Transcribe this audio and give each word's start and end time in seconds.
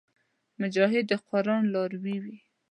مجاهد 0.59 1.05
د 1.09 1.11
قران 1.27 1.63
لاروي 1.73 2.17
وي. 2.23 2.37